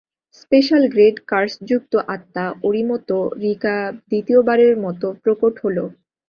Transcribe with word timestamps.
Special 0.35 0.83
grade 0.87 1.15
কার্সযুক্ত 1.27 1.93
আত্মা, 2.15 2.45
Orimoto 2.67 3.15
Rika 3.43 3.75
দ্বিতীয়বারের 4.09 4.73
মতো 4.85 5.07
প্রকট 5.23 5.53
হলো। 5.63 5.83